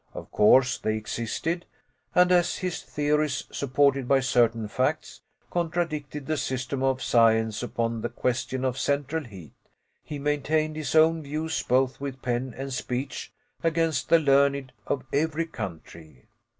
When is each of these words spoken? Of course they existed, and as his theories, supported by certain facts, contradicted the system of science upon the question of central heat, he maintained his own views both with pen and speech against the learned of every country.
Of 0.15 0.31
course 0.31 0.79
they 0.79 0.95
existed, 0.95 1.67
and 2.15 2.31
as 2.31 2.57
his 2.57 2.81
theories, 2.81 3.43
supported 3.51 4.07
by 4.07 4.21
certain 4.21 4.67
facts, 4.67 5.21
contradicted 5.51 6.25
the 6.25 6.37
system 6.37 6.81
of 6.81 7.03
science 7.03 7.61
upon 7.61 8.01
the 8.01 8.09
question 8.09 8.65
of 8.65 8.79
central 8.79 9.23
heat, 9.25 9.53
he 10.03 10.17
maintained 10.17 10.75
his 10.75 10.95
own 10.95 11.21
views 11.21 11.61
both 11.61 12.01
with 12.01 12.23
pen 12.23 12.51
and 12.57 12.73
speech 12.73 13.31
against 13.61 14.09
the 14.09 14.17
learned 14.17 14.71
of 14.87 15.03
every 15.13 15.45
country. 15.45 16.25